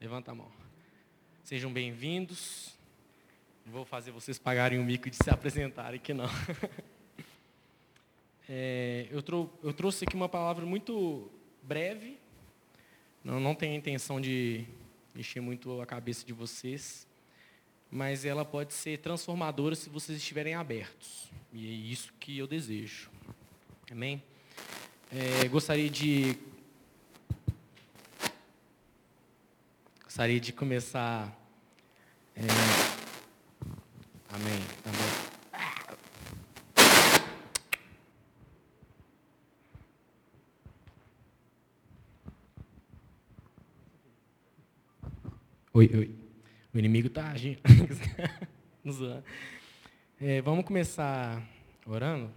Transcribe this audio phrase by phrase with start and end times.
[0.00, 0.48] Levanta a mão.
[1.42, 2.72] Sejam bem-vindos.
[3.66, 6.28] Não vou fazer vocês pagarem o mico de se apresentarem aqui, não.
[8.50, 11.30] É, eu, trou eu, trouxe aqui uma palavra muito
[11.62, 12.16] breve.
[13.22, 14.64] Não, não tenho a intenção de
[15.14, 17.06] mexer muito a cabeça de vocês.
[17.90, 21.30] Mas ela pode ser transformadora se vocês estiverem abertos.
[21.52, 23.10] E é isso que eu desejo.
[23.90, 24.22] Amém?
[25.12, 26.34] É, gostaria de
[30.18, 31.32] Gostaria de começar.
[32.34, 32.40] É...
[34.30, 34.60] Amém.
[34.84, 35.08] Amém.
[45.72, 46.12] Oi, oi.
[46.74, 47.60] O inimigo está agindo.
[50.20, 51.48] é, vamos começar
[51.86, 52.28] orando?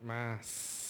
[0.00, 0.87] Mas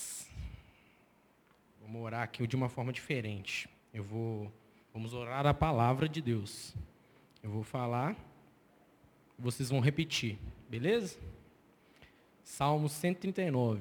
[1.91, 3.67] Vamos orar aqui de uma forma diferente.
[3.95, 4.53] Eu vou,
[4.93, 6.75] vamos orar a palavra de Deus.
[7.43, 8.15] Eu vou falar,
[9.39, 11.19] vocês vão repetir, beleza?
[12.45, 13.81] Salmo 139.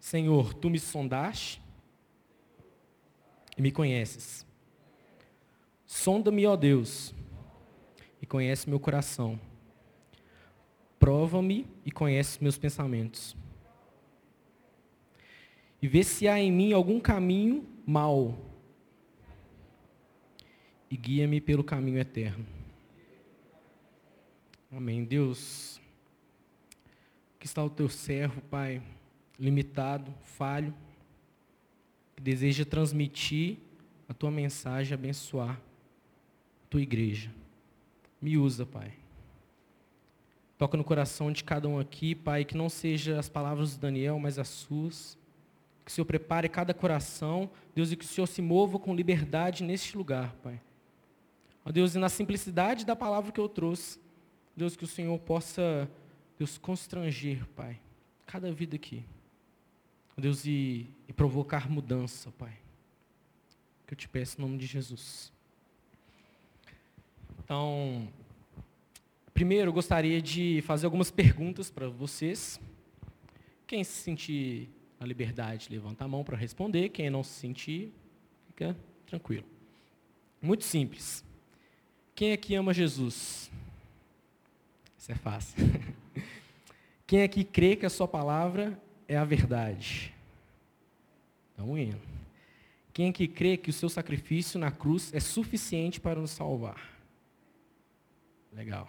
[0.00, 1.60] Senhor, tu me sondaste
[3.54, 4.46] e me conheces.
[5.84, 7.14] Sonda-me, ó Deus,
[8.22, 9.38] e conhece meu coração.
[10.98, 13.36] Prova-me e conhece meus pensamentos
[15.82, 18.38] e vê se há em mim algum caminho mau.
[20.88, 22.46] E guia-me pelo caminho eterno.
[24.70, 25.04] Amém.
[25.04, 25.80] Deus,
[27.40, 28.80] que está o teu servo, Pai,
[29.36, 30.72] limitado, falho,
[32.14, 33.58] que deseja transmitir
[34.08, 35.60] a tua mensagem, abençoar
[36.64, 37.32] a tua igreja.
[38.20, 38.92] Me usa, Pai.
[40.56, 44.16] Toca no coração de cada um aqui, Pai, que não seja as palavras do Daniel,
[44.20, 45.18] mas as suas
[45.84, 49.64] que o Senhor prepare cada coração, Deus, e que o Senhor se mova com liberdade
[49.64, 50.60] neste lugar, Pai.
[51.64, 54.00] Ó Deus, e na simplicidade da palavra que eu trouxe,
[54.56, 55.90] Deus, que o Senhor possa,
[56.38, 57.80] Deus, constranger, Pai,
[58.26, 59.04] cada vida aqui.
[60.16, 62.56] Ó Deus, e, e provocar mudança, Pai.
[63.86, 65.32] Que eu te peço em nome de Jesus.
[67.44, 68.08] Então,
[69.34, 72.60] primeiro eu gostaria de fazer algumas perguntas para vocês.
[73.66, 74.68] Quem se sentir
[75.02, 76.90] a liberdade, levanta a mão para responder.
[76.90, 77.92] Quem não se sentir,
[78.46, 79.44] fica tranquilo.
[80.40, 81.24] Muito simples.
[82.14, 83.50] Quem aqui ama Jesus?
[84.96, 85.58] Isso é fácil.
[87.04, 90.14] Quem aqui crê que a sua palavra é a verdade?
[91.50, 92.00] Estamos indo.
[92.92, 96.80] Quem aqui crê que o seu sacrifício na cruz é suficiente para nos salvar?
[98.52, 98.88] Legal.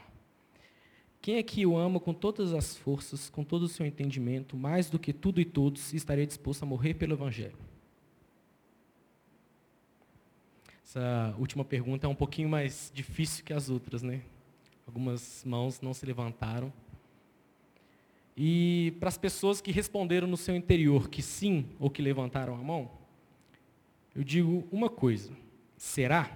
[1.23, 5.00] Quem aqui o ama com todas as forças, com todo o seu entendimento, mais do
[5.00, 7.57] que tudo e todos, estaria disposto a morrer pelo Evangelho?
[10.84, 14.22] Essa última pergunta é um pouquinho mais difícil que as outras, né?
[14.85, 16.73] Algumas mãos não se levantaram.
[18.35, 22.61] E para as pessoas que responderam no seu interior que sim, ou que levantaram a
[22.61, 22.91] mão,
[24.13, 25.31] eu digo uma coisa:
[25.78, 26.29] será?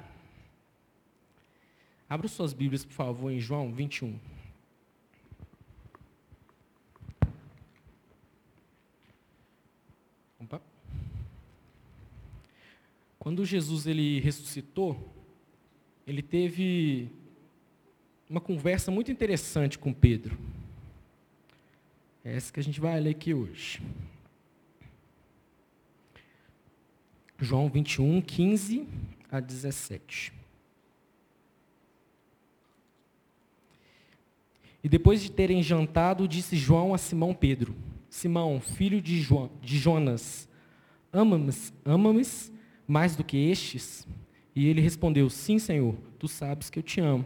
[2.09, 4.36] Abra suas Bíblias, por favor, em João 21.
[13.19, 15.13] Quando Jesus ele ressuscitou,
[16.05, 17.09] ele teve
[18.29, 20.37] uma conversa muito interessante com Pedro.
[22.23, 23.81] É essa que a gente vai ler aqui hoje.
[27.39, 28.87] João 21, 15
[29.31, 30.33] a 17.
[34.83, 37.75] E depois de terem jantado, disse João a Simão Pedro:
[38.09, 40.47] Simão, filho de, João, de Jonas,
[41.11, 41.51] ama-me
[41.85, 42.13] ama
[42.87, 44.07] mais do que estes?
[44.55, 47.25] E ele respondeu, sim, Senhor, tu sabes que eu te amo.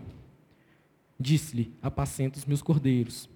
[1.19, 3.29] Disse-lhe, apacenta os meus cordeiros.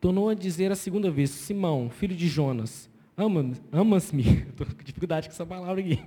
[0.00, 4.22] Tornou a dizer a segunda vez, Simão, filho de Jonas, amas-me?
[4.50, 6.02] Estou com dificuldade com essa palavra aqui.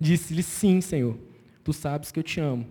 [0.00, 1.18] Disse-lhe, sim, Senhor,
[1.62, 2.66] tu sabes que eu te amo.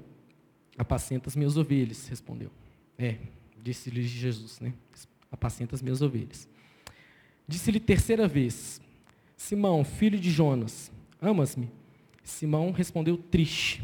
[0.78, 2.52] Apacenta as minhas ovelhas, respondeu.
[2.98, 3.18] É,
[3.62, 4.74] disse-lhe Jesus, né?
[5.32, 6.48] Apacenta as minhas ovelhas.
[7.48, 8.82] Disse-lhe terceira vez:
[9.36, 10.92] Simão, filho de Jonas,
[11.22, 11.70] amas-me?
[12.24, 13.82] Simão respondeu triste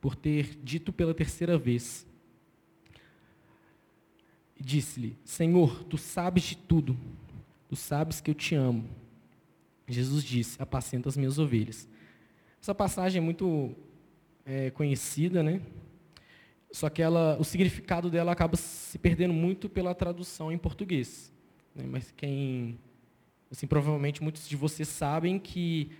[0.00, 2.06] por ter dito pela terceira vez.
[4.58, 6.96] Disse-lhe: Senhor, tu sabes de tudo,
[7.68, 8.88] tu sabes que eu te amo.
[9.88, 11.88] Jesus disse: Apacenta as minhas ovelhas.
[12.60, 13.74] Essa passagem é muito
[14.44, 15.60] é, conhecida, né?
[16.72, 21.32] Só que ela, o significado dela acaba se perdendo muito pela tradução em português.
[21.74, 21.84] Né?
[21.86, 22.78] Mas quem
[23.54, 25.92] Assim, provavelmente muitos de vocês sabem que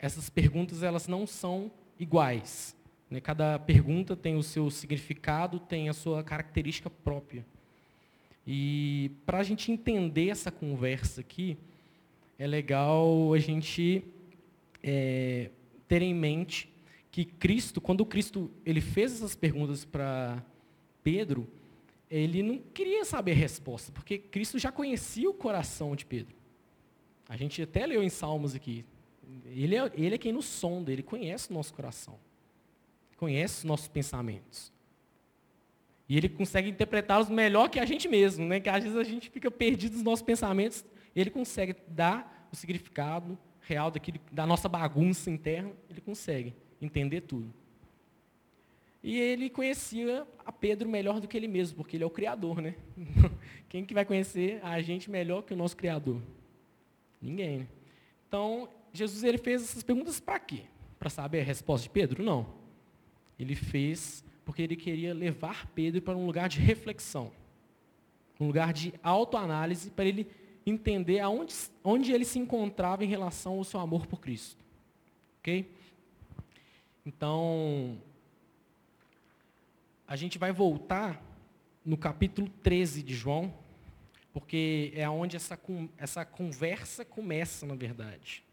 [0.00, 2.74] essas perguntas elas não são iguais.
[3.10, 3.20] Né?
[3.20, 7.44] Cada pergunta tem o seu significado, tem a sua característica própria.
[8.46, 11.58] E para a gente entender essa conversa aqui,
[12.38, 14.02] é legal a gente
[14.82, 15.50] é,
[15.86, 16.72] ter em mente
[17.10, 20.42] que Cristo, quando Cristo ele fez essas perguntas para
[21.02, 21.46] Pedro,
[22.10, 26.34] ele não queria saber a resposta, porque Cristo já conhecia o coração de Pedro.
[27.28, 28.84] A gente até leu em Salmos aqui.
[29.46, 32.18] Ele é, ele é quem nos sonda, ele conhece o nosso coração,
[33.16, 34.72] conhece os nossos pensamentos.
[36.08, 38.58] E ele consegue interpretá-los melhor que a gente mesmo, né?
[38.58, 40.84] que às vezes a gente fica perdido nos nossos pensamentos,
[41.14, 47.52] ele consegue dar o significado real daquilo, da nossa bagunça interna, ele consegue entender tudo.
[49.02, 52.60] E ele conhecia a Pedro melhor do que ele mesmo, porque ele é o Criador,
[52.60, 52.74] né?
[53.68, 56.20] Quem que vai conhecer a gente melhor que o nosso Criador?
[57.20, 57.60] Ninguém.
[57.60, 57.66] Né?
[58.28, 60.62] Então, Jesus ele fez essas perguntas para quê?
[60.98, 62.22] Para saber a resposta de Pedro?
[62.22, 62.46] Não.
[63.38, 67.30] Ele fez porque ele queria levar Pedro para um lugar de reflexão,
[68.40, 70.26] um lugar de autoanálise, para ele
[70.66, 71.54] entender aonde,
[71.84, 74.62] onde ele se encontrava em relação ao seu amor por Cristo.
[75.38, 75.70] Ok?
[77.06, 77.98] Então,
[80.06, 81.22] a gente vai voltar
[81.84, 83.54] no capítulo 13 de João,
[84.32, 85.58] porque é onde essa,
[85.96, 88.44] essa conversa começa, na verdade.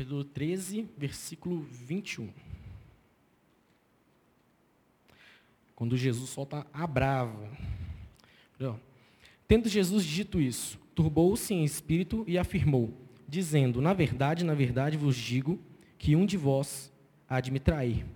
[0.00, 2.30] Capítulo 13, versículo 21.
[5.76, 7.50] Quando Jesus solta a brava.
[9.46, 12.94] Tendo Jesus dito isso, turbou-se em espírito e afirmou,
[13.28, 15.60] dizendo: Na verdade, na verdade vos digo
[15.98, 16.90] que um de vós
[17.28, 18.06] há de me trair.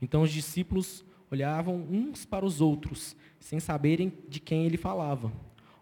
[0.00, 5.32] Então os discípulos olhavam uns para os outros, sem saberem de quem ele falava.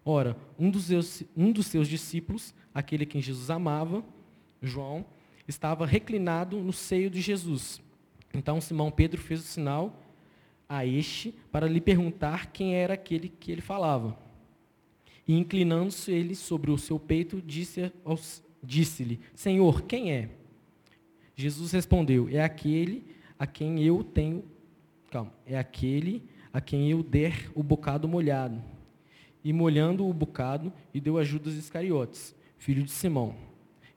[0.05, 4.05] Ora, um dos seus, um dos seus discípulos, aquele a quem Jesus amava,
[4.61, 5.03] João,
[5.51, 7.81] estava reclinado no seio de Jesus.
[8.33, 10.01] Então Simão Pedro fez o sinal
[10.67, 14.17] a este para lhe perguntar quem era aquele que ele falava.
[15.27, 17.91] E inclinando-se ele sobre o seu peito, disse-lhe,
[18.63, 20.29] disse Senhor, quem é?
[21.35, 23.05] Jesus respondeu, é aquele
[23.37, 24.43] a quem eu tenho,
[25.09, 26.23] calma, é aquele
[26.53, 28.61] a quem eu der o bocado molhado.
[29.43, 33.35] E molhando o bocado, e deu a Judas Iscariotes, filho de Simão.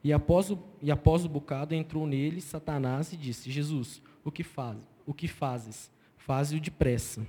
[0.04, 4.44] E após o, e após o bocado entrou nele Satanás e disse, Jesus, o que
[4.44, 4.76] faz?
[5.06, 5.90] O que fazes?
[6.18, 7.26] Faze-o depressa.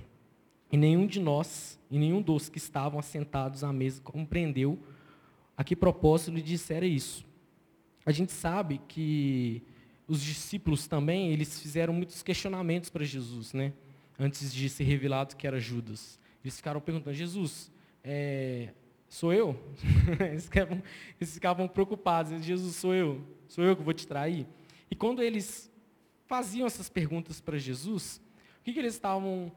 [0.70, 4.78] E nenhum de nós, e nenhum dos que estavam assentados à mesa compreendeu
[5.56, 7.24] a que propósito lhe dissera isso.
[8.04, 9.62] A gente sabe que
[10.06, 13.72] os discípulos também, eles fizeram muitos questionamentos para Jesus, né?
[14.18, 16.18] Antes de ser revelado que era Judas.
[16.44, 17.72] Eles ficaram perguntando, Jesus,
[18.04, 18.68] é,
[19.08, 19.58] sou eu?
[20.20, 20.82] eles, ficavam,
[21.20, 23.20] eles ficavam preocupados, Jesus, sou eu?
[23.48, 24.46] Sou eu que vou te trair?
[24.90, 25.72] E quando eles
[26.26, 28.20] faziam essas perguntas para Jesus,
[28.60, 29.52] o que, que eles estavam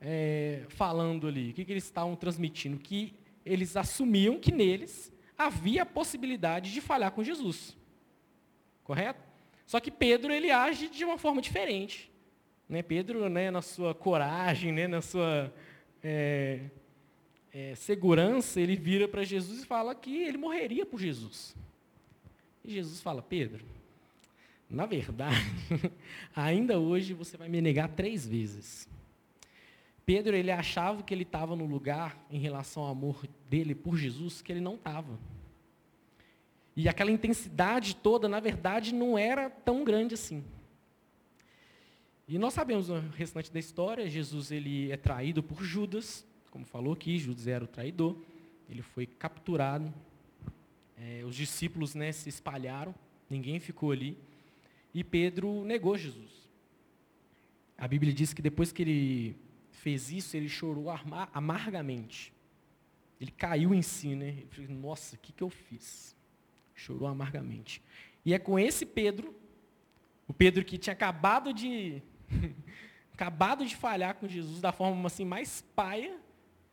[0.00, 1.50] é, falando ali?
[1.50, 2.78] O que, que eles estavam transmitindo?
[2.78, 7.76] Que eles assumiam que neles havia a possibilidade de falhar com Jesus.
[8.84, 9.22] Correto?
[9.66, 12.10] Só que Pedro ele age de uma forma diferente.
[12.68, 12.82] Né?
[12.82, 15.52] Pedro, né, na sua coragem, né, na sua
[16.02, 16.60] é,
[17.52, 21.54] é, segurança, ele vira para Jesus e fala que ele morreria por Jesus.
[22.64, 23.64] E Jesus fala, Pedro,
[24.70, 25.36] na verdade,
[26.34, 28.88] ainda hoje você vai me negar três vezes.
[30.06, 34.40] Pedro ele achava que ele estava no lugar em relação ao amor dele por Jesus
[34.40, 35.18] que ele não estava.
[36.74, 40.42] E aquela intensidade toda, na verdade, não era tão grande assim.
[42.26, 46.92] E nós sabemos o restante da história, Jesus ele é traído por Judas, como falou
[46.92, 48.14] aqui, Judas era o traidor,
[48.68, 49.92] ele foi capturado,
[50.98, 52.94] é, os discípulos né, se espalharam,
[53.28, 54.16] ninguém ficou ali,
[54.92, 56.30] e Pedro negou Jesus.
[57.78, 59.36] A Bíblia diz que depois que ele
[59.70, 60.86] fez isso, ele chorou
[61.32, 62.32] amargamente.
[63.18, 64.28] Ele caiu em si, né?
[64.28, 66.14] Ele falou, nossa, o que, que eu fiz?
[66.74, 67.82] Chorou amargamente.
[68.24, 69.34] E é com esse Pedro,
[70.28, 72.02] o Pedro que tinha acabado de
[73.12, 76.18] acabado de falhar com Jesus da forma assim mais paia,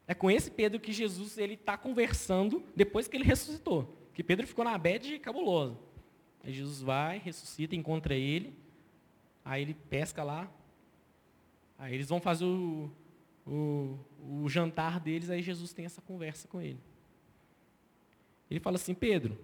[0.10, 3.98] é com esse Pedro que Jesus ele está conversando depois que ele ressuscitou.
[4.14, 5.78] Que Pedro ficou na bed cabulosa.
[6.44, 8.54] Aí Jesus vai, ressuscita, encontra ele,
[9.46, 10.52] aí ele pesca lá,
[11.80, 12.92] Aí eles vão fazer o,
[13.48, 13.98] o,
[14.44, 16.78] o jantar deles, aí Jesus tem essa conversa com ele.
[18.52, 19.40] Ele fala assim, Pedro,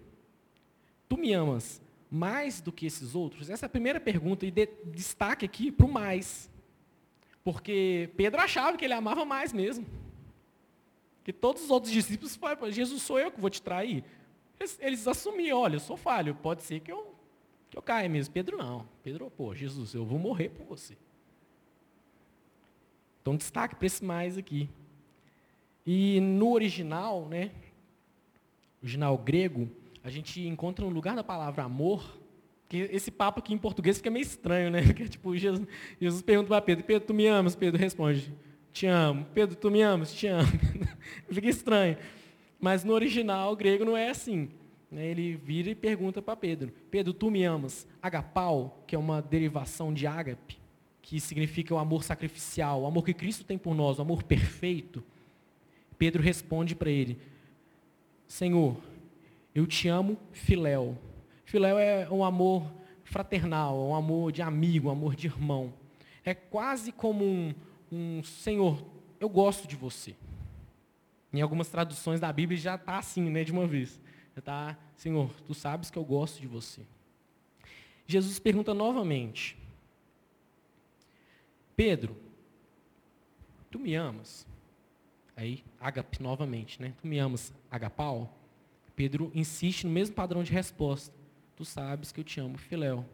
[1.08, 1.80] tu me amas
[2.10, 3.48] mais do que esses outros?
[3.48, 6.50] Essa é a primeira pergunta, e de, destaque aqui para o mais.
[7.42, 9.86] Porque Pedro achava que ele amava mais mesmo.
[11.26, 14.04] Que todos os outros discípulos falaram, Jesus, sou eu que vou te trair.
[14.60, 17.16] eles, eles assumiam, olha, eu sou falho, pode ser que eu,
[17.68, 18.32] que eu caia mesmo.
[18.32, 18.86] Pedro não.
[19.02, 20.96] Pedro, pô, Jesus, eu vou morrer por você.
[23.20, 24.70] Então destaque para esse mais aqui.
[25.84, 27.50] E no original, né,
[28.80, 29.68] original grego,
[30.04, 32.20] a gente encontra no lugar da palavra amor,
[32.68, 34.80] que esse papo aqui em português fica meio estranho, né?
[34.86, 35.66] Porque, tipo, Jesus,
[36.00, 37.56] Jesus pergunta para Pedro, Pedro, tu me amas?
[37.56, 38.32] Pedro responde,
[38.76, 39.24] te amo.
[39.32, 40.12] Pedro, tu me amas?
[40.12, 40.46] Te amo.
[41.32, 41.96] fica estranho.
[42.60, 44.50] Mas no original grego não é assim.
[44.90, 45.06] Né?
[45.06, 47.88] Ele vira e pergunta para Pedro, Pedro, tu me amas?
[48.02, 50.58] Agapau, que é uma derivação de ágape,
[51.00, 55.02] que significa o amor sacrificial, o amor que Cristo tem por nós, o amor perfeito.
[55.96, 57.18] Pedro responde para ele,
[58.28, 58.76] Senhor,
[59.54, 60.98] eu te amo, filéu.
[61.46, 62.70] Filéu é um amor
[63.04, 65.72] fraternal, um amor de amigo, um amor de irmão.
[66.22, 67.54] É quase como um,
[67.90, 68.84] um Senhor,
[69.20, 70.14] eu gosto de você.
[71.32, 74.00] Em algumas traduções da Bíblia já está assim, né, de uma vez.
[74.34, 76.82] Já está, Senhor, tu sabes que eu gosto de você.
[78.06, 79.58] Jesus pergunta novamente,
[81.74, 82.16] Pedro,
[83.70, 84.46] tu me amas?
[85.36, 86.94] Aí, agape novamente, né?
[87.00, 88.34] Tu me amas, agapau?
[88.94, 91.14] Pedro insiste no mesmo padrão de resposta.
[91.54, 93.04] Tu sabes que eu te amo, filéu.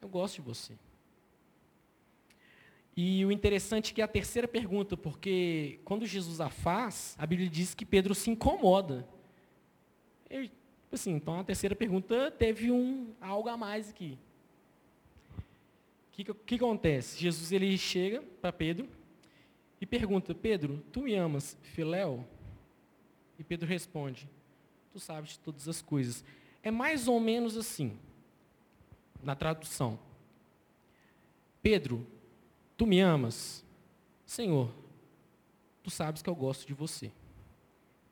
[0.00, 0.74] Eu gosto de você.
[3.00, 7.24] E o interessante é que é a terceira pergunta, porque quando Jesus a faz, a
[7.24, 9.06] Bíblia diz que Pedro se incomoda.
[10.28, 14.18] Ele, tipo assim, então a terceira pergunta teve um algo a mais aqui.
[15.30, 17.20] O que, que, acontece?
[17.20, 18.88] Jesus ele chega para Pedro
[19.80, 22.26] e pergunta, Pedro, tu me amas, filéu?
[23.38, 24.28] E Pedro responde,
[24.92, 26.24] tu sabes de todas as coisas.
[26.64, 27.96] É mais ou menos assim,
[29.22, 30.00] na tradução.
[31.62, 32.04] Pedro,
[32.78, 33.64] tu me amas?
[34.24, 34.72] Senhor,
[35.82, 37.12] tu sabes que eu gosto de você.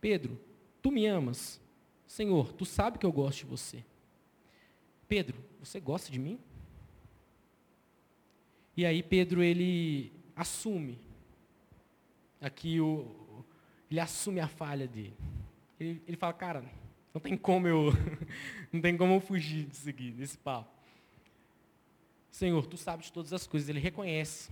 [0.01, 0.39] Pedro,
[0.83, 1.61] tu me amas?
[2.07, 3.85] Senhor, tu sabes que eu gosto de você.
[5.09, 6.41] Pedro, você gosta de mim?
[8.77, 10.99] E aí Pedro ele assume
[12.41, 13.45] aqui o,
[13.91, 15.17] ele assume a falha dele.
[15.79, 16.65] Ele, ele fala, cara,
[17.15, 17.93] não tem como eu
[18.73, 20.76] não tem como eu fugir disso aqui, desse papo.
[22.37, 23.67] Senhor, tu sabes todas as coisas.
[23.67, 24.51] Ele reconhece.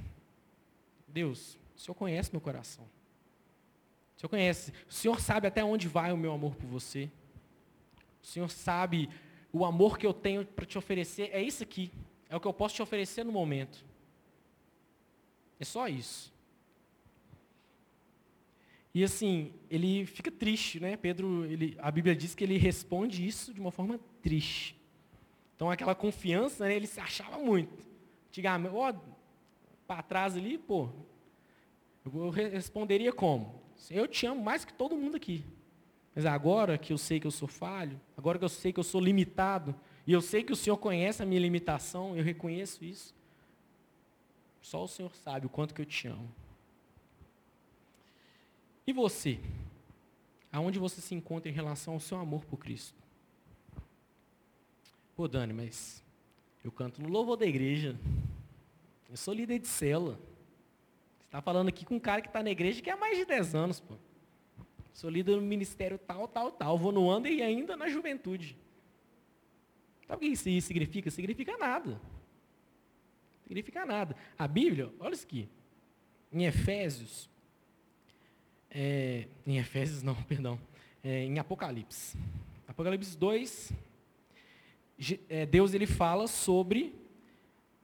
[1.06, 2.86] Deus, o Senhor conhece meu coração.
[4.16, 4.72] O Senhor conhece.
[4.88, 7.10] O Senhor sabe até onde vai o meu amor por você.
[8.22, 9.10] O Senhor sabe
[9.52, 11.28] o amor que eu tenho para te oferecer.
[11.30, 11.92] É isso aqui.
[12.30, 13.84] É o que eu posso te oferecer no momento.
[15.60, 16.32] É só isso.
[18.94, 20.96] E assim, ele fica triste, né?
[20.96, 24.74] Pedro, ele, a Bíblia diz que ele responde isso de uma forma triste.
[25.64, 27.72] Então aquela confiança, né, ele se achava muito.
[28.28, 28.92] Antigamente, ó,
[29.86, 30.90] para trás ali, pô,
[32.04, 33.62] eu responderia como?
[33.90, 35.42] Eu te amo mais que todo mundo aqui.
[36.14, 38.84] Mas agora que eu sei que eu sou falho, agora que eu sei que eu
[38.84, 39.74] sou limitado,
[40.06, 43.14] e eu sei que o Senhor conhece a minha limitação, eu reconheço isso.
[44.60, 46.30] Só o Senhor sabe o quanto que eu te amo.
[48.86, 49.40] E você?
[50.52, 53.03] Aonde você se encontra em relação ao seu amor por Cristo?
[55.16, 56.02] Pô, Dani, mas
[56.64, 57.96] eu canto no louvor da igreja.
[59.08, 60.18] Eu sou líder de cela.
[61.20, 63.24] Você está falando aqui com um cara que está na igreja que há mais de
[63.24, 63.94] 10 anos, pô.
[64.92, 66.76] Sou líder no ministério tal, tal, tal.
[66.76, 68.56] Vou no anda e ainda na juventude.
[70.08, 71.10] Sabe o que isso significa?
[71.12, 72.00] Significa nada.
[73.44, 74.16] Significa nada.
[74.36, 75.48] A Bíblia, olha isso aqui.
[76.32, 77.30] Em Efésios,
[78.68, 80.58] é, em Efésios não, perdão,
[81.04, 82.18] é, em Apocalipse.
[82.66, 83.76] Apocalipse 2, é,
[85.50, 86.94] Deus ele fala sobre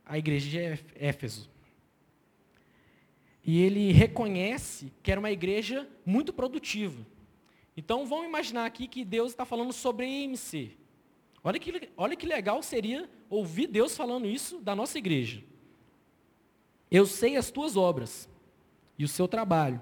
[0.05, 0.59] a igreja de
[0.95, 1.51] Éfeso.
[3.45, 7.07] E ele reconhece que era uma igreja muito produtiva.
[7.77, 10.77] Então vamos imaginar aqui que Deus está falando sobre a IMC.
[11.43, 15.43] Olha que, olha que legal seria ouvir Deus falando isso da nossa igreja.
[16.91, 18.29] Eu sei as tuas obras
[18.99, 19.81] e o seu trabalho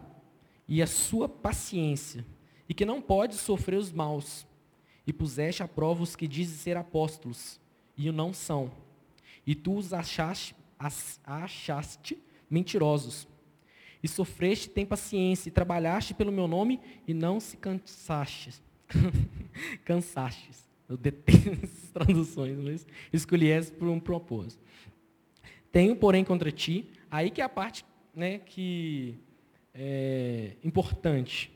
[0.68, 2.25] e a sua paciência,
[2.68, 4.47] e que não pode sofrer os maus,
[5.08, 7.58] e puseste a prova os que dizem ser apóstolos,
[7.96, 8.70] e o não são,
[9.46, 12.18] e tu os achaste, as, achaste
[12.50, 13.26] mentirosos,
[14.02, 18.60] e sofreste, tem paciência, e trabalhaste pelo meu nome, e não se cansaste.
[19.82, 20.50] cansaste.
[20.86, 24.62] Eu detesto essas traduções, mas escolhi essa por um propósito.
[25.72, 27.82] Tenho, porém, contra ti, aí que é a parte
[28.14, 29.18] né, que
[29.72, 31.50] é, importante.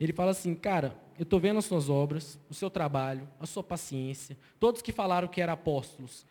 [0.00, 3.62] Ele fala assim, cara, eu estou vendo as suas obras, o seu trabalho, a sua
[3.62, 4.38] paciência.
[4.60, 6.24] Todos que falaram que eram apóstolos,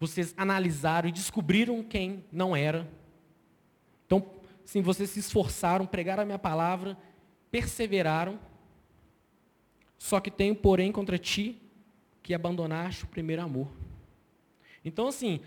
[0.00, 2.90] vocês analisaram e descobriram quem não era.
[4.06, 4.24] Então,
[4.64, 6.96] sim, vocês se esforçaram, pregaram a minha palavra,
[7.50, 8.40] perseveraram.
[9.98, 11.60] Só que tenho, porém, contra ti
[12.22, 13.68] que abandonaste o primeiro amor.
[14.82, 15.40] Então, assim,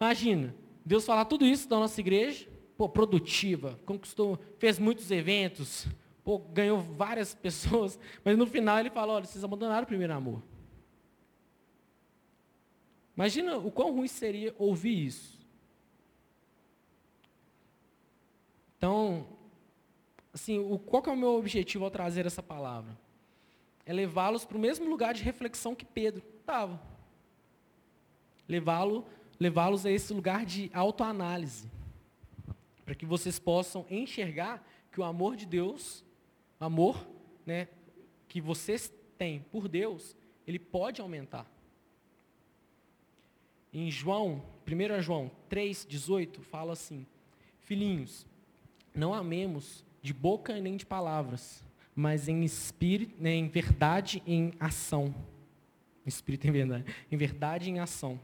[0.00, 5.86] imagina, Deus falar tudo isso da nossa igreja, pô, produtiva, conquistou, fez muitos eventos,
[6.28, 10.42] pô, ganhou várias pessoas, mas no final ele fala, olha, vocês abandonaram o primeiro amor.
[13.16, 15.38] Imagina o quão ruim seria ouvir isso.
[18.76, 19.26] Então,
[20.30, 22.94] assim, o, qual é o meu objetivo ao trazer essa palavra?
[23.86, 26.78] É levá-los para o mesmo lugar de reflexão que Pedro estava.
[28.46, 29.06] Levá-lo,
[29.40, 31.70] levá-los a esse lugar de autoanálise.
[32.84, 36.04] Para que vocês possam enxergar que o amor de Deus,
[36.60, 37.08] o amor
[37.46, 37.68] né,
[38.28, 41.46] que vocês têm por Deus, ele pode aumentar.
[43.72, 47.06] Em João, 1 João 3,18, fala assim:
[47.60, 48.26] Filhinhos,
[48.94, 55.14] não amemos de boca nem de palavras, mas em espírito, né, em verdade em ação.
[56.06, 56.84] Espírito em verdade.
[57.10, 58.18] Em verdade em ação.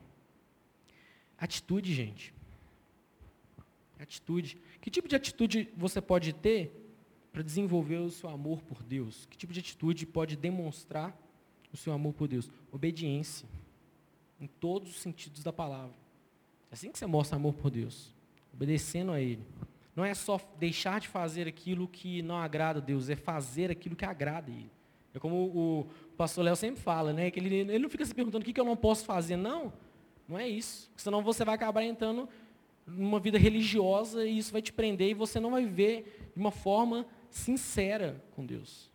[1.36, 2.32] Atitude, gente.
[3.98, 4.56] Atitude.
[4.80, 6.83] Que tipo de atitude você pode ter
[7.34, 9.26] para desenvolver o seu amor por Deus?
[9.26, 11.12] Que tipo de atitude pode demonstrar
[11.72, 12.48] o seu amor por Deus?
[12.70, 13.48] Obediência
[14.40, 15.96] em todos os sentidos da palavra.
[16.70, 18.14] É assim que você mostra amor por Deus,
[18.52, 19.42] obedecendo a Ele.
[19.96, 23.96] Não é só deixar de fazer aquilo que não agrada a Deus, é fazer aquilo
[23.96, 24.70] que agrada a Ele.
[25.12, 25.86] É como o
[26.16, 27.32] pastor Léo sempre fala, né?
[27.32, 29.36] Que ele, ele não fica se perguntando o que, que eu não posso fazer.
[29.36, 29.72] Não,
[30.28, 30.88] não é isso.
[30.96, 32.28] Senão você vai acabar entrando
[32.86, 36.52] numa vida religiosa e isso vai te prender e você não vai viver de uma
[36.52, 38.90] forma sincera com Deus.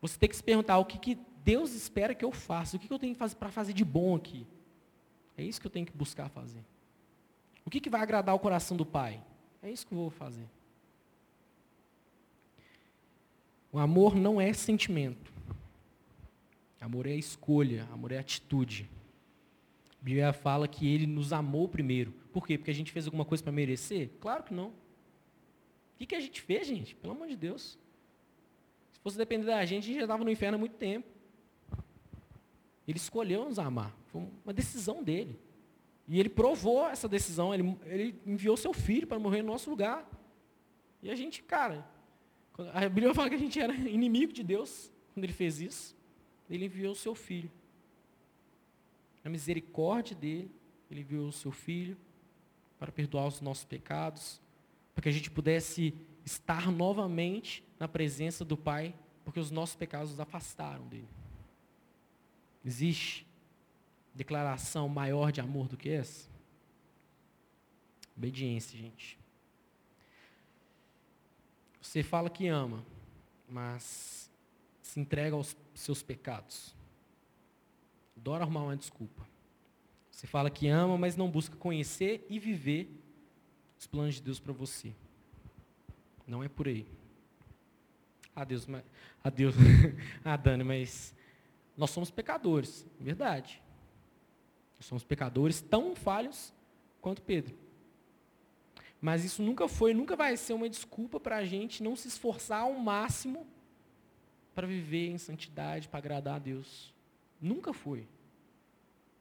[0.00, 2.86] Você tem que se perguntar o que, que Deus espera que eu faça, o que,
[2.86, 4.46] que eu tenho que fazer para fazer de bom aqui.
[5.36, 6.64] É isso que eu tenho que buscar fazer.
[7.64, 9.22] O que, que vai agradar o coração do Pai?
[9.62, 10.46] É isso que eu vou fazer.
[13.70, 15.30] O amor não é sentimento.
[16.80, 18.88] Amor é escolha, amor é atitude.
[20.00, 22.12] A Bíblia fala que ele nos amou primeiro.
[22.32, 22.56] Por quê?
[22.56, 24.10] Porque a gente fez alguma coisa para merecer?
[24.20, 24.72] Claro que não.
[25.98, 26.94] O que, que a gente fez, gente?
[26.94, 27.76] Pelo amor de Deus.
[28.92, 31.08] Se fosse depender da gente, a gente já estava no inferno há muito tempo.
[32.86, 33.92] Ele escolheu nos amar.
[34.06, 35.36] Foi uma decisão dele.
[36.06, 37.52] E ele provou essa decisão.
[37.52, 40.08] Ele, ele enviou seu filho para morrer no nosso lugar.
[41.02, 41.84] E a gente, cara,
[42.72, 45.96] a Bíblia fala que a gente era inimigo de Deus quando ele fez isso.
[46.48, 47.50] Ele enviou seu filho.
[49.24, 50.48] Na misericórdia dele,
[50.88, 51.96] ele enviou o seu filho
[52.78, 54.40] para perdoar os nossos pecados,
[54.98, 58.92] para que a gente pudesse estar novamente na presença do Pai,
[59.24, 61.06] porque os nossos pecados nos afastaram dele.
[62.64, 63.24] Existe
[64.12, 66.28] declaração maior de amor do que essa?
[68.16, 69.16] Obediência, gente.
[71.80, 72.84] Você fala que ama,
[73.48, 74.28] mas
[74.82, 76.74] se entrega aos seus pecados.
[78.16, 79.24] Adora arrumar uma desculpa.
[80.10, 82.97] Você fala que ama, mas não busca conhecer e viver
[83.78, 84.92] os planos de Deus para você.
[86.26, 86.86] Não é por aí.
[88.34, 88.84] Ah, Deus, mas,
[89.22, 89.54] ah, Deus,
[90.24, 91.14] ah, Dani, mas
[91.76, 93.62] nós somos pecadores, verdade.
[94.78, 96.52] Nós somos pecadores tão falhos
[97.00, 97.56] quanto Pedro.
[99.00, 102.62] Mas isso nunca foi, nunca vai ser uma desculpa para a gente não se esforçar
[102.62, 103.46] ao máximo
[104.54, 106.92] para viver em santidade, para agradar a Deus.
[107.40, 108.08] Nunca foi.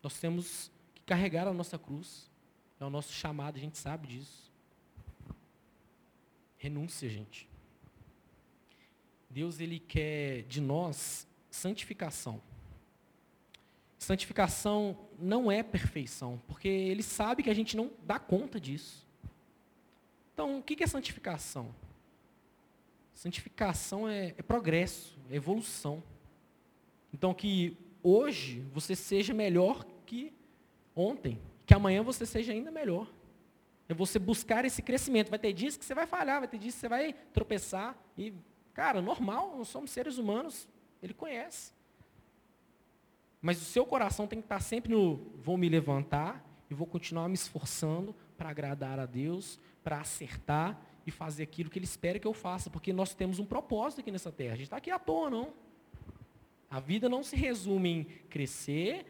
[0.02, 2.28] Nós temos que carregar a nossa cruz.
[2.80, 4.47] É o nosso chamado, a gente sabe disso.
[6.58, 7.48] Renúncia, gente.
[9.30, 12.42] Deus, Ele quer de nós santificação.
[13.98, 19.06] Santificação não é perfeição, porque Ele sabe que a gente não dá conta disso.
[20.34, 21.74] Então, o que é santificação?
[23.14, 26.04] Santificação é, é progresso, é evolução.
[27.12, 30.32] Então, que hoje você seja melhor que
[30.96, 33.12] ontem, que amanhã você seja ainda melhor.
[33.90, 35.30] É você buscar esse crescimento.
[35.30, 37.96] Vai ter dias que você vai falhar, vai ter dias que você vai tropeçar.
[38.18, 38.34] E,
[38.74, 40.68] cara, normal, nós somos seres humanos,
[41.02, 41.72] ele conhece.
[43.42, 47.30] Mas o seu coração tem que estar sempre no vou me levantar e vou continuar
[47.30, 52.28] me esforçando para agradar a Deus, para acertar e fazer aquilo que Ele espera que
[52.28, 54.54] eu faça, porque nós temos um propósito aqui nessa terra.
[54.54, 55.54] A gente está aqui à toa, não.
[56.70, 59.06] A vida não se resume em crescer,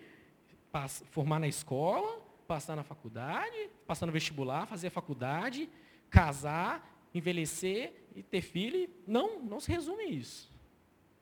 [1.10, 5.70] formar na escola, passar na faculdade, passar no vestibular, fazer a faculdade,
[6.10, 8.90] casar, envelhecer e ter filho.
[9.06, 10.52] Não, não se resume a isso.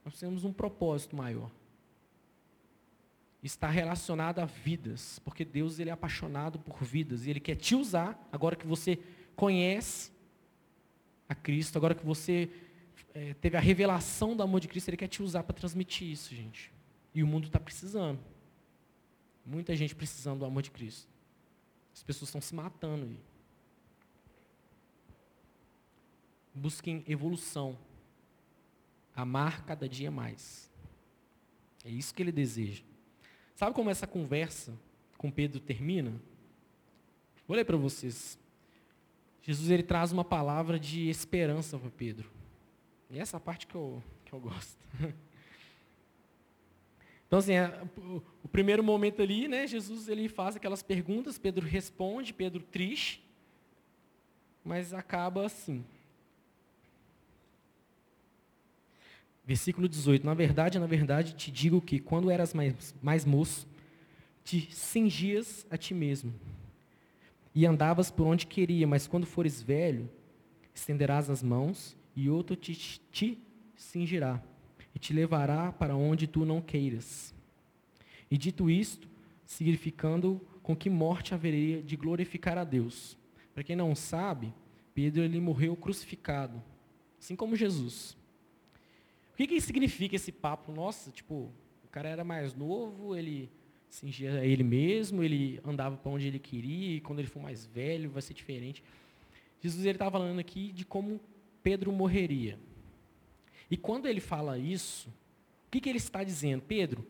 [0.04, 1.50] Nós temos um propósito maior.
[3.42, 7.76] Está relacionado a vidas, porque Deus ele é apaixonado por vidas e Ele quer te
[7.76, 9.00] usar, agora que você
[9.36, 10.12] conhece
[11.30, 12.50] a Cristo, agora que você
[13.14, 16.34] é, teve a revelação do amor de Cristo, Ele quer te usar para transmitir isso,
[16.34, 16.72] gente.
[17.14, 18.20] E o mundo está precisando.
[19.46, 21.15] Muita gente precisando do amor de Cristo.
[21.96, 23.06] As pessoas estão se matando.
[23.06, 23.18] Aí.
[26.54, 27.78] Busquem evolução.
[29.16, 30.70] Amar cada dia mais.
[31.86, 32.84] É isso que ele deseja.
[33.56, 34.78] Sabe como essa conversa
[35.18, 36.22] com Pedro termina?
[37.48, 38.38] Vou ler para vocês.
[39.42, 42.30] Jesus ele traz uma palavra de esperança para Pedro.
[43.10, 44.78] E essa parte que eu, que eu gosto.
[47.28, 47.82] Então, assim, é,
[48.44, 53.24] o primeiro momento ali, né, Jesus ele faz aquelas perguntas, Pedro responde, Pedro triste,
[54.64, 55.84] mas acaba assim.
[59.46, 60.26] Versículo 18.
[60.26, 63.68] Na verdade, na verdade, te digo que quando eras mais, mais moço,
[64.44, 66.34] te cingias a ti mesmo
[67.54, 70.10] e andavas por onde queria, mas quando fores velho,
[70.74, 73.40] estenderás as mãos e outro te, te
[73.78, 74.44] cingirá
[74.96, 77.36] e te levará para onde tu não queiras.
[78.32, 79.08] E dito isto,
[79.46, 83.18] significando com que morte haveria de glorificar a Deus.
[83.54, 84.54] Para quem não sabe,
[84.94, 86.64] Pedro ele morreu crucificado,
[87.20, 88.18] assim como Jesus.
[89.34, 90.72] O que, que significa esse papo?
[90.72, 91.52] Nossa, tipo,
[91.84, 93.52] o cara era mais novo, ele
[93.90, 98.10] cingia ele mesmo, ele andava para onde ele queria, e quando ele for mais velho
[98.10, 98.84] vai ser diferente.
[99.62, 101.20] Jesus estava falando aqui de como
[101.62, 102.58] Pedro morreria.
[103.70, 105.10] E quando ele fala isso,
[105.68, 106.62] o que, que ele está dizendo?
[106.62, 107.06] Pedro,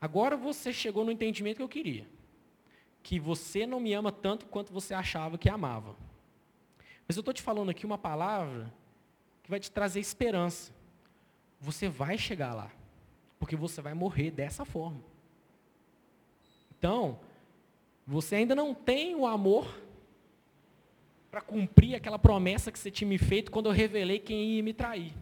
[0.00, 2.06] agora você chegou no entendimento que eu queria.
[3.02, 5.96] Que você não me ama tanto quanto você achava que amava.
[7.06, 8.72] Mas eu estou te falando aqui uma palavra
[9.42, 10.72] que vai te trazer esperança.
[11.60, 12.70] Você vai chegar lá.
[13.38, 15.02] Porque você vai morrer dessa forma.
[16.78, 17.18] Então,
[18.06, 19.66] você ainda não tem o amor
[21.30, 24.74] para cumprir aquela promessa que você tinha me feito quando eu revelei quem ia me
[24.74, 25.14] trair.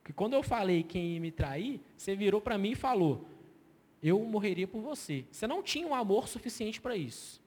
[0.00, 3.26] Porque quando eu falei quem ia me trair, você virou para mim e falou:
[4.02, 5.24] Eu morreria por você.
[5.30, 7.42] Você não tinha um amor suficiente para isso.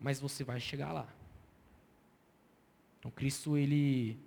[0.00, 1.08] Mas você vai chegar lá.
[2.98, 4.18] Então Cristo ele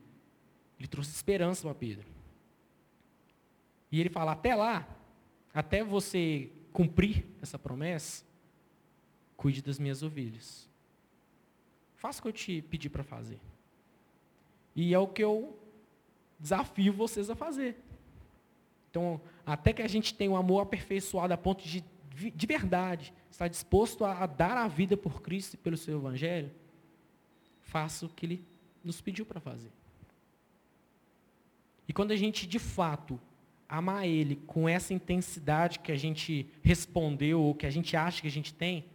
[0.80, 2.06] ele trouxe esperança para Pedro.
[3.92, 4.88] E ele fala: até lá,
[5.54, 8.24] até você cumprir essa promessa,
[9.36, 10.67] cuide das minhas ovelhas.
[11.98, 13.40] Faça o que eu te pedi para fazer.
[14.76, 15.60] E é o que eu
[16.40, 17.76] desafio vocês a fazer.
[18.90, 21.84] Então, até que a gente tenha um amor aperfeiçoado a ponto de,
[22.14, 26.52] de verdade, estar disposto a, a dar a vida por Cristo e pelo seu Evangelho,
[27.62, 28.46] faça o que Ele
[28.84, 29.72] nos pediu para fazer.
[31.88, 33.20] E quando a gente, de fato,
[33.68, 38.28] amar Ele com essa intensidade que a gente respondeu, ou que a gente acha que
[38.28, 38.86] a gente tem,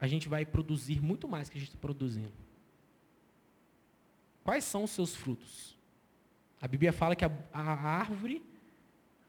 [0.00, 2.32] a gente vai produzir muito mais que a gente está produzindo.
[4.44, 5.76] Quais são os seus frutos?
[6.60, 8.42] A Bíblia fala que a, a árvore,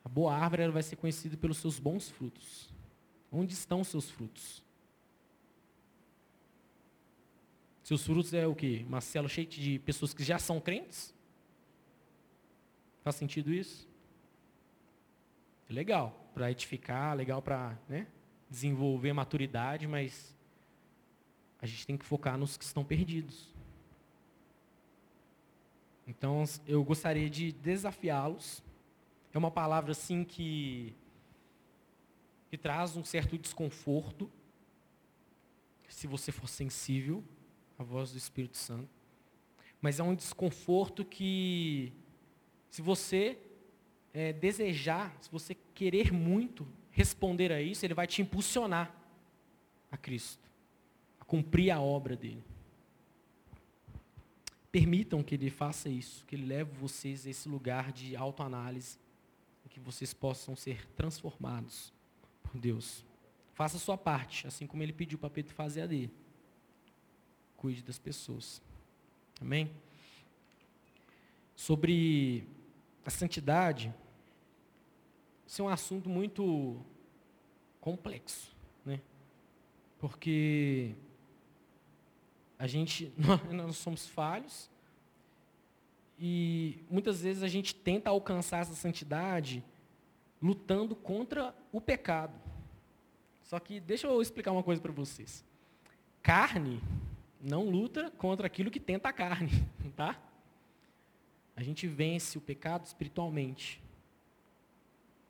[0.03, 2.69] a boa árvore, ela vai ser conhecida pelos seus bons frutos.
[3.31, 4.63] Onde estão os seus frutos?
[7.83, 8.83] Seus frutos é o quê?
[8.87, 11.13] Uma célula cheia de pessoas que já são crentes?
[13.01, 13.87] Faz sentido isso?
[15.69, 18.07] Legal para edificar, legal para né,
[18.49, 20.36] desenvolver maturidade, mas
[21.61, 23.53] a gente tem que focar nos que estão perdidos.
[26.07, 28.63] Então, eu gostaria de desafiá-los.
[29.33, 30.95] É uma palavra assim que
[32.49, 34.31] que traz um certo desconforto,
[35.89, 37.21] se você for sensível
[37.77, 38.87] à voz do Espírito Santo.
[39.81, 41.91] Mas é um desconforto que,
[42.69, 43.37] se você
[44.13, 48.95] é, desejar, se você querer muito responder a isso, ele vai te impulsionar
[49.91, 50.46] a Cristo
[51.27, 52.43] cumprir a obra dele.
[54.71, 58.97] Permitam que ele faça isso, que ele leve vocês a esse lugar de autoanálise,
[59.77, 61.93] que vocês possam ser transformados
[62.41, 63.05] por Deus.
[63.53, 66.11] Faça a sua parte, assim como ele pediu para Pedro fazer a dele.
[67.55, 68.59] Cuide das pessoas.
[69.39, 69.71] Amém?
[71.55, 72.47] Sobre
[73.05, 73.93] a santidade,
[75.45, 76.83] isso é um assunto muito
[77.79, 78.99] complexo, né?
[79.99, 80.95] Porque
[82.59, 83.11] a gente,
[83.51, 84.69] nós somos falhos
[86.19, 89.63] e muitas vezes a gente tenta alcançar essa santidade
[90.41, 92.33] lutando contra o pecado.
[93.43, 95.45] Só que deixa eu explicar uma coisa para vocês.
[96.21, 96.81] Carne
[97.39, 99.51] não luta contra aquilo que tenta a carne,
[99.95, 100.19] tá?
[101.55, 103.81] A gente vence o pecado espiritualmente.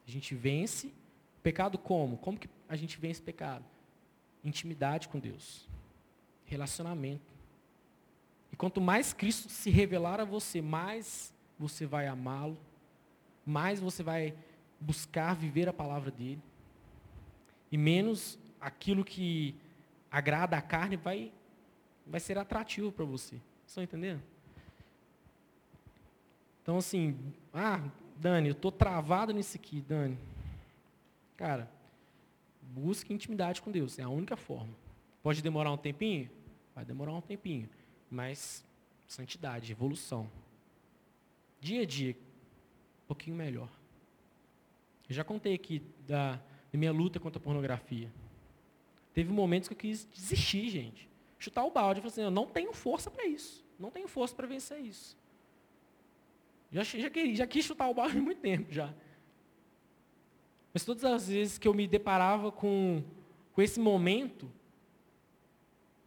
[0.08, 2.18] A gente vence o pecado como?
[2.18, 3.66] Como que a gente vence o pecado?
[4.44, 5.68] Intimidade com Deus
[6.48, 7.32] relacionamento.
[8.52, 12.58] E quanto mais Cristo se revelar a você, mais você vai amá-lo,
[13.46, 14.34] mais você vai
[14.80, 16.42] buscar viver a palavra dele,
[17.72, 19.56] e menos aquilo que
[20.10, 21.32] agrada a carne vai,
[22.06, 23.40] vai ser atrativo para você.
[23.66, 24.22] Estão entendendo?
[26.62, 27.18] Então, assim,
[27.54, 27.82] ah,
[28.18, 30.18] Dani, eu estou travado nisso aqui, Dani.
[31.36, 31.70] Cara,
[32.62, 34.74] busque intimidade com Deus, é a única forma.
[35.22, 36.30] Pode demorar um tempinho?
[36.78, 37.68] Vai demorar um tempinho.
[38.08, 38.64] Mas
[39.08, 40.30] santidade, evolução.
[41.60, 43.68] Dia a dia, um pouquinho melhor.
[45.10, 48.14] Eu já contei aqui da, da minha luta contra a pornografia.
[49.12, 51.10] Teve momentos que eu quis desistir, gente.
[51.40, 52.00] Chutar o balde.
[52.00, 53.66] Eu falei assim, eu não tenho força para isso.
[53.80, 55.18] Não tenho força para vencer isso.
[56.72, 58.94] Já, já, queria, já quis chutar o balde há muito tempo já.
[60.72, 63.04] Mas todas as vezes que eu me deparava com,
[63.52, 64.48] com esse momento,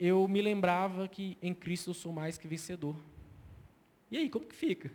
[0.01, 2.97] eu me lembrava que em Cristo eu sou mais que vencedor.
[4.11, 4.91] E aí, como que fica?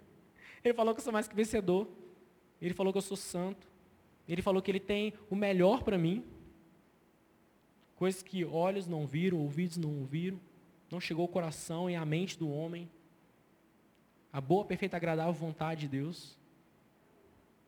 [0.64, 1.86] Ele falou que eu sou mais que vencedor.
[2.60, 3.68] Ele falou que eu sou santo.
[4.26, 6.24] Ele falou que ele tem o melhor para mim.
[7.94, 10.38] Coisas que olhos não viram, ouvidos não ouviram,
[10.90, 12.90] não chegou ao coração e à mente do homem.
[14.32, 16.36] A boa, perfeita, agradável vontade de Deus.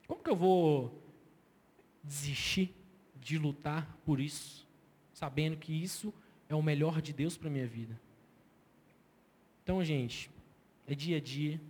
[0.07, 1.03] Como que eu vou
[2.03, 2.75] desistir
[3.15, 4.67] de lutar por isso,
[5.13, 6.13] sabendo que isso
[6.51, 7.99] é o melhor de Deus para a minha vida.
[9.63, 10.29] Então, gente,
[10.87, 11.61] é dia a dia.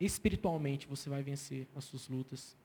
[0.00, 2.56] Espiritualmente você vai vencer as suas lutas.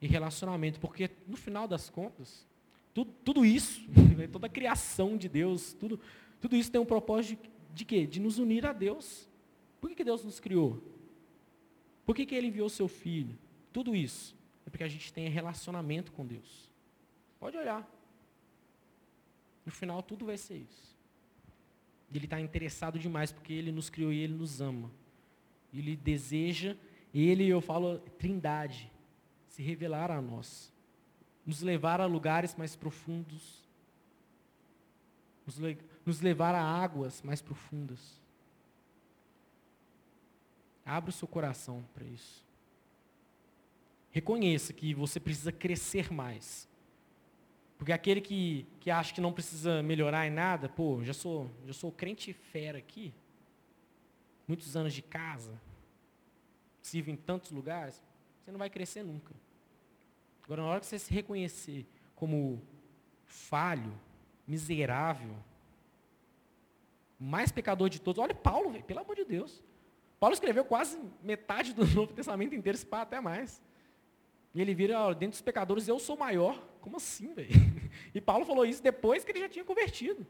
[0.00, 2.48] E relacionamento, porque no final das contas,
[2.94, 3.82] tudo, tudo isso,
[4.16, 6.00] né, toda a criação de Deus, tudo,
[6.40, 8.06] tudo isso tem um propósito de, de quê?
[8.06, 9.28] De nos unir a Deus.
[9.78, 10.82] Por que, que Deus nos criou?
[12.06, 13.38] Por que, que Ele enviou seu Filho?
[13.74, 14.34] Tudo isso
[14.66, 16.72] é porque a gente tem relacionamento com Deus.
[17.38, 17.86] Pode olhar.
[19.70, 20.96] No final, tudo vai ser isso.
[22.12, 24.90] Ele está interessado demais, porque Ele nos criou e Ele nos ama.
[25.72, 26.76] Ele deseja,
[27.14, 28.90] Ele, eu falo, trindade,
[29.46, 30.72] se revelar a nós.
[31.46, 33.62] Nos levar a lugares mais profundos.
[35.46, 38.20] Nos, le nos levar a águas mais profundas.
[40.84, 42.44] Abra o seu coração para isso.
[44.10, 46.68] Reconheça que você precisa crescer mais.
[47.80, 51.72] Porque aquele que, que acha que não precisa melhorar em nada, pô, já sou, já
[51.72, 53.10] sou crente fera aqui,
[54.46, 55.58] muitos anos de casa,
[56.82, 58.04] sirvo em tantos lugares,
[58.38, 59.34] você não vai crescer nunca.
[60.44, 62.60] Agora, na hora que você se reconhecer como
[63.24, 63.98] falho,
[64.46, 65.34] miserável,
[67.18, 69.64] mais pecador de todos, olha Paulo, véio, pelo amor de Deus.
[70.18, 73.62] Paulo escreveu quase metade do Novo Testamento inteiro, se pá, até mais.
[74.54, 76.68] E ele vira, ó, dentro dos pecadores, eu sou maior.
[76.80, 77.50] Como assim, velho?
[78.14, 80.26] E Paulo falou isso depois que ele já tinha convertido.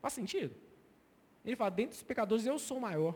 [0.00, 0.54] Faz sentido?
[1.44, 3.14] Ele fala, dentro dos pecadores, eu sou maior.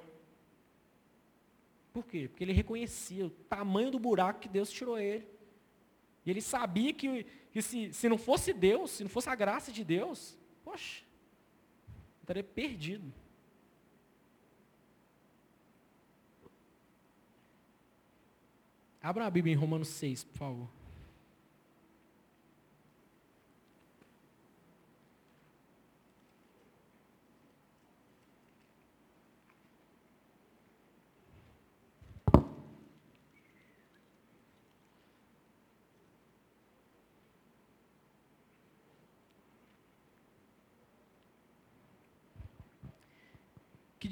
[1.93, 2.29] Por quê?
[2.29, 5.27] Porque ele reconhecia o tamanho do buraco que Deus tirou ele.
[6.25, 9.71] E ele sabia que, que se, se não fosse Deus, se não fosse a graça
[9.71, 11.03] de Deus, poxa,
[12.21, 13.13] estaria perdido.
[19.03, 20.82] Abra a Bíblia em Romanos 6, por favor.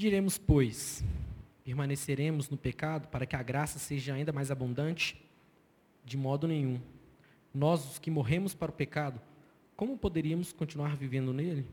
[0.01, 1.05] Diremos, pois?
[1.63, 5.23] Permaneceremos no pecado para que a graça seja ainda mais abundante?
[6.03, 6.81] De modo nenhum.
[7.53, 9.21] Nós, os que morremos para o pecado,
[9.77, 11.67] como poderíamos continuar vivendo nele?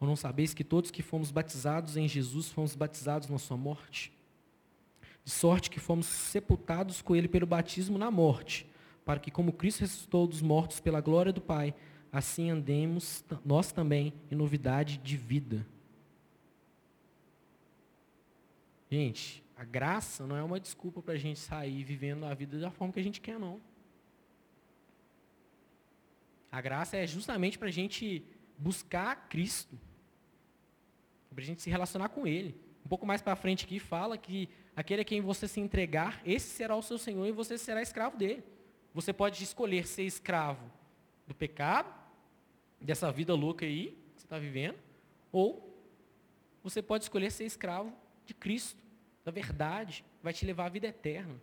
[0.00, 4.12] Ou não sabeis que todos que fomos batizados em Jesus fomos batizados na sua morte?
[5.24, 8.66] De sorte que fomos sepultados com ele pelo batismo na morte,
[9.04, 11.72] para que, como Cristo ressuscitou dos mortos pela glória do Pai,
[12.12, 15.64] assim andemos nós também em novidade de vida.
[18.90, 22.70] Gente, a graça não é uma desculpa para a gente sair vivendo a vida da
[22.70, 23.60] forma que a gente quer, não.
[26.52, 28.24] A graça é justamente para a gente
[28.56, 29.78] buscar Cristo,
[31.30, 32.54] para a gente se relacionar com Ele.
[32.84, 36.48] Um pouco mais para frente aqui fala que aquele a quem você se entregar, esse
[36.48, 38.44] será o seu Senhor e você será escravo dele.
[38.94, 40.70] Você pode escolher ser escravo
[41.26, 41.92] do pecado,
[42.80, 44.78] dessa vida louca aí que você está vivendo,
[45.32, 45.76] ou
[46.62, 47.92] você pode escolher ser escravo
[48.26, 48.82] de Cristo,
[49.24, 51.40] da verdade, vai te levar à vida eterna.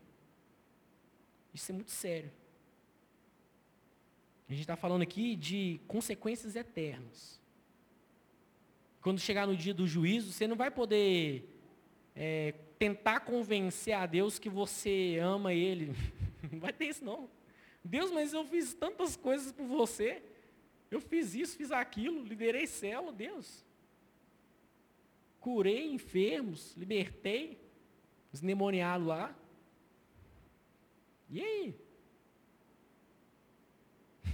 [1.54, 2.32] Isso é muito sério.
[4.48, 7.42] A gente está falando aqui de consequências eternas.
[9.02, 11.50] Quando chegar no dia do juízo, você não vai poder
[12.16, 15.94] é, tentar convencer a Deus que você ama Ele.
[16.52, 17.30] Não vai ter isso não.
[17.82, 20.22] Deus, mas eu fiz tantas coisas por você.
[20.92, 23.66] Eu fiz isso, fiz aquilo, liderei célula, Deus.
[25.44, 27.62] Curei enfermos, libertei
[28.32, 29.36] os endemoniados lá.
[31.30, 31.76] E aí?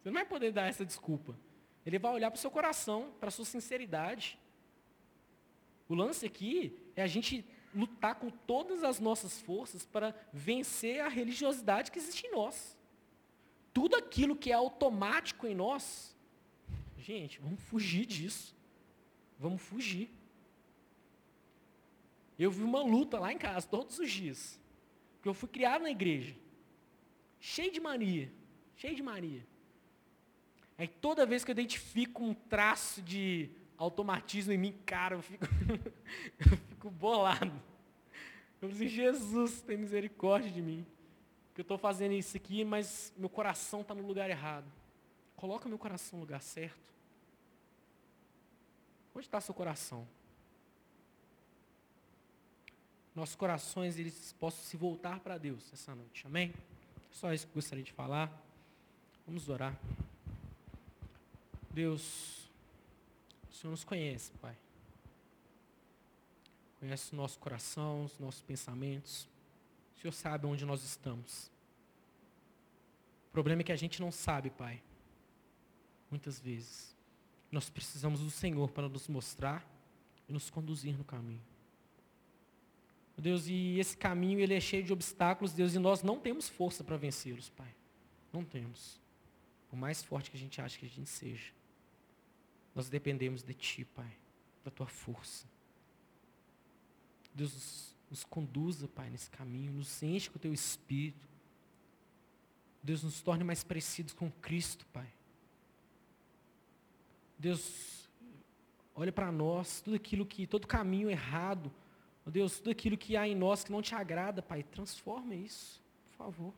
[0.00, 1.38] Você não vai poder dar essa desculpa.
[1.84, 4.38] Ele vai olhar para o seu coração, para a sua sinceridade.
[5.86, 11.08] O lance aqui é a gente lutar com todas as nossas forças para vencer a
[11.08, 12.74] religiosidade que existe em nós.
[13.70, 16.16] Tudo aquilo que é automático em nós,
[16.96, 18.56] gente, vamos fugir disso.
[19.38, 20.21] Vamos fugir.
[22.38, 24.60] Eu vi uma luta lá em casa todos os dias.
[25.14, 26.34] Porque eu fui criado na igreja.
[27.38, 28.32] Cheio de mania.
[28.76, 29.46] Cheio de mania.
[30.76, 35.44] Aí toda vez que eu identifico um traço de automatismo em mim, cara, eu fico,
[36.38, 37.52] eu fico bolado.
[38.60, 40.86] Eu disse, assim, Jesus, tem misericórdia de mim.
[41.54, 44.70] Que eu estou fazendo isso aqui, mas meu coração está no lugar errado.
[45.36, 46.92] Coloca meu coração no lugar certo.
[49.14, 50.06] Onde está seu coração?
[53.14, 56.26] Nossos corações, eles possam se voltar para Deus essa noite.
[56.26, 56.54] Amém?
[57.10, 58.32] Só isso que eu gostaria de falar.
[59.26, 59.78] Vamos orar.
[61.70, 62.50] Deus,
[63.50, 64.56] o Senhor nos conhece, Pai.
[66.80, 69.28] Conhece o nosso coração, os nossos pensamentos.
[69.96, 71.50] O Senhor sabe onde nós estamos.
[73.28, 74.82] O problema é que a gente não sabe, Pai.
[76.10, 76.96] Muitas vezes.
[77.50, 79.64] Nós precisamos do Senhor para nos mostrar
[80.26, 81.51] e nos conduzir no caminho.
[83.20, 86.82] Deus, e esse caminho ele é cheio de obstáculos, Deus, e nós não temos força
[86.82, 87.74] para vencê-los, Pai.
[88.32, 89.00] Não temos.
[89.68, 91.52] Por mais forte que a gente acha que a gente seja.
[92.74, 94.10] Nós dependemos de Ti, Pai,
[94.64, 95.46] da Tua força.
[97.34, 101.28] Deus nos, nos conduza, Pai, nesse caminho, nos enche com o Teu Espírito.
[102.82, 105.08] Deus nos torne mais parecidos com Cristo, Pai.
[107.38, 108.08] Deus,
[108.94, 111.72] olha para nós, tudo aquilo que, todo caminho errado,
[112.26, 115.82] oh Deus, tudo aquilo que há em nós que não te agrada, Pai, transforma isso,
[116.10, 116.54] por favor.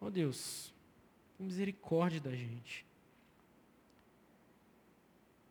[0.00, 0.72] Ó oh Deus,
[1.36, 2.86] tem misericórdia da gente.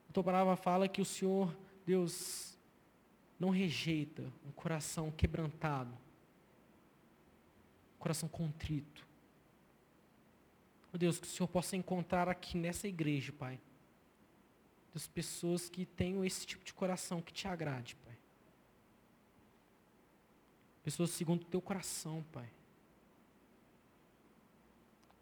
[0.09, 2.57] A tua palavra fala que o Senhor, Deus,
[3.39, 5.91] não rejeita um coração quebrantado,
[7.95, 9.07] um coração contrito.
[10.91, 13.59] Oh Deus, que o Senhor possa encontrar aqui nessa igreja, Pai,
[14.93, 18.17] das pessoas que tenham esse tipo de coração que te agrade, Pai.
[20.83, 22.49] Pessoas segundo o teu coração, Pai.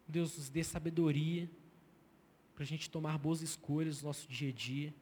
[0.08, 1.50] Deus nos dê sabedoria
[2.56, 4.94] para a gente tomar boas escolhas no nosso dia a dia.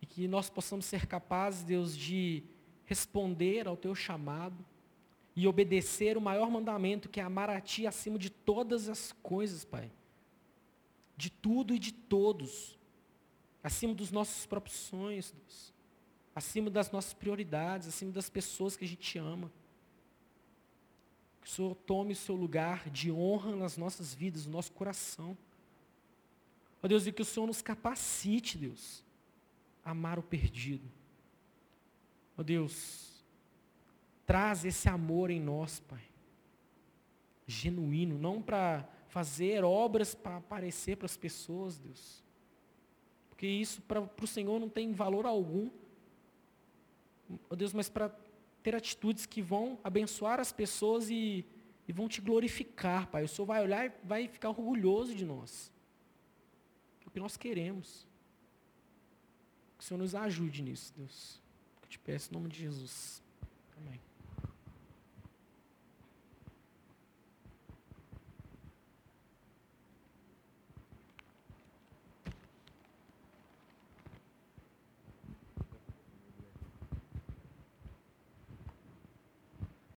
[0.00, 2.42] E que nós possamos ser capazes, Deus, de
[2.86, 4.64] responder ao teu chamado
[5.36, 9.64] e obedecer o maior mandamento, que é amar a Ti acima de todas as coisas,
[9.64, 9.90] Pai.
[11.16, 12.78] De tudo e de todos.
[13.62, 15.74] Acima dos nossos próprios sonhos, Deus.
[16.34, 19.50] Acima das nossas prioridades, acima das pessoas que a gente ama.
[21.40, 25.36] Que o Senhor tome o seu lugar de honra nas nossas vidas, no nosso coração.
[26.82, 29.04] Ó Deus, e que o Senhor nos capacite, Deus,
[29.84, 30.88] a amar o perdido.
[32.38, 33.22] Ó Deus,
[34.24, 36.02] traz esse amor em nós, Pai.
[37.46, 42.22] Genuíno, não para fazer obras para aparecer para as pessoas, Deus.
[43.40, 45.70] Porque isso para o Senhor não tem valor algum.
[47.48, 48.10] Ó Deus, mas para
[48.62, 51.46] ter atitudes que vão abençoar as pessoas e,
[51.88, 53.24] e vão te glorificar, Pai.
[53.24, 55.72] O Senhor vai olhar e vai ficar orgulhoso de nós
[57.06, 58.06] o que nós queremos.
[59.78, 61.40] Que o Senhor nos ajude nisso, Deus.
[61.82, 63.22] Eu te peço em nome de Jesus.